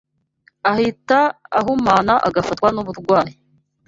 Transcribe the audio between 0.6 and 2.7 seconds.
ahita ahumana agafatwa